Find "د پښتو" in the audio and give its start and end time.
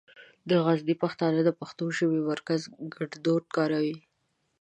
1.43-1.85